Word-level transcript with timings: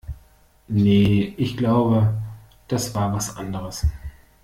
Nee, 0.67 1.35
ich 1.37 1.57
glaube, 1.57 2.15
das 2.67 2.95
war 2.95 3.13
was 3.13 3.37
anderes. 3.37 3.85